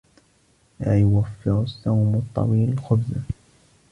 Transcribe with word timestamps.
لا 0.79 0.99
يوفر 0.99 1.61
الصوم 1.61 2.15
الطويل 2.15 2.79
خبزاً. 2.79 3.21